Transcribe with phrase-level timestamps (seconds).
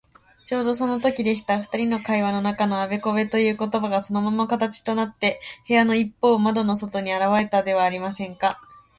[0.45, 1.61] ちょうどそのときでした。
[1.61, 8.59] ふたりの会話の中のあべこべということばが、そのまま形となって、部屋のいっぽうの窓の外にあらわれたではありませんか。